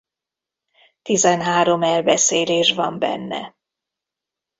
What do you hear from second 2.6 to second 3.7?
van benne.